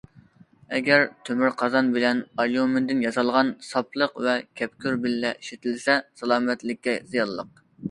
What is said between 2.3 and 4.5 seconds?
ئاليۇمىندىن ياسالغان ساپلىق ۋە